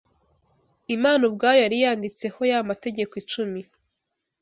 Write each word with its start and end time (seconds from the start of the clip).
Imana 0.95 1.21
ubwayo 1.29 1.59
yari 1.65 1.77
yanditseho 1.83 2.39
ya 2.51 2.59
mategeko 2.69 3.13
icumi 3.21 3.61